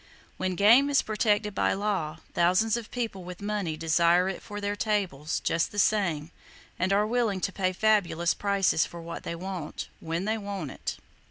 When 0.37 0.55
game 0.55 0.89
is 0.89 1.03
protected 1.03 1.53
by 1.53 1.73
law, 1.73 2.17
thousands 2.33 2.75
of 2.75 2.89
people 2.89 3.23
with 3.23 3.39
money 3.39 3.77
desire 3.77 4.27
it 4.29 4.41
for 4.41 4.59
their 4.59 4.75
tables, 4.75 5.39
just 5.41 5.71
the 5.71 5.77
same, 5.77 6.31
and 6.79 6.91
are 6.91 7.05
willing 7.05 7.39
to 7.41 7.51
pay 7.51 7.71
fabulous 7.71 8.33
prices 8.33 8.83
for 8.83 8.99
what 8.99 9.21
they 9.21 9.35
want, 9.35 9.89
when 9.99 10.25
they 10.25 10.39
want 10.39 10.71
it. 10.71 10.97